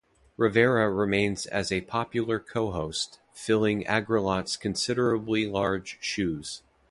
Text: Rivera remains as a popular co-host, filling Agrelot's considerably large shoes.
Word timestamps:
Rivera 0.35 0.89
remains 0.91 1.45
as 1.45 1.71
a 1.71 1.81
popular 1.81 2.39
co-host, 2.39 3.19
filling 3.33 3.83
Agrelot's 3.83 4.57
considerably 4.57 5.45
large 5.45 5.99
shoes. 6.01 6.63